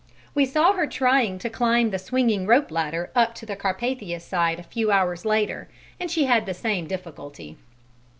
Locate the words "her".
0.73-0.87